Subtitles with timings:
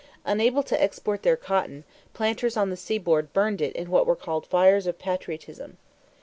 [0.25, 1.83] Unable to export their cotton,
[2.15, 5.77] planters on the seaboard burned it in what were called "fires of patriotism."